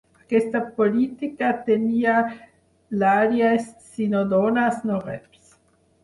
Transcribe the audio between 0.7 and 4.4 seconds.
política tenia l"àlies "si no